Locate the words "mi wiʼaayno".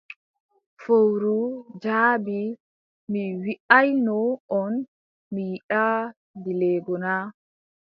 3.11-4.17